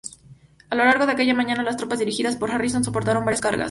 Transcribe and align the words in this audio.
A 0.71 0.75
lo 0.75 0.83
largo 0.83 1.05
de 1.05 1.11
aquella 1.11 1.35
mañana 1.35 1.61
las 1.61 1.77
tropas 1.77 1.99
dirigidas 1.99 2.35
por 2.35 2.49
Harrison 2.49 2.83
soportaron 2.83 3.23
varias 3.23 3.39
cargas. 3.39 3.59